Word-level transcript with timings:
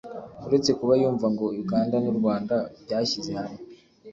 uretse 0.47 0.71
kuba 0.79 0.93
yumva 1.01 1.27
ngo 1.33 1.45
Uganda 1.61 1.95
n’u 2.03 2.13
Rwanda 2.17 2.55
byashyize 2.83 3.31
hamwe 3.39 3.61